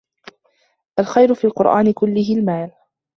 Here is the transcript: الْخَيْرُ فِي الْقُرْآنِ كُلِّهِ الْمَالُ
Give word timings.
الْخَيْرُ 0.99 1.33
فِي 1.35 1.47
الْقُرْآنِ 1.47 1.91
كُلِّهِ 1.93 2.35
الْمَالُ 2.37 2.71